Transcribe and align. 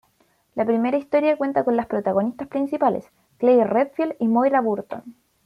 La 0.55 0.65
primera 0.65 0.97
historia 0.97 1.37
cuenta 1.37 1.63
con 1.63 1.77
las 1.77 1.85
protagonistas 1.85 2.47
principales: 2.47 3.05
Claire 3.37 3.65
Redfield 3.65 4.15
y 4.17 4.27
Moira 4.29 4.59
Burton. 4.59 5.03